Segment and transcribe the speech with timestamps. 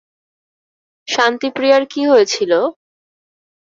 [1.07, 2.51] শান্তি প্রীয়ার কি হয়েছিল?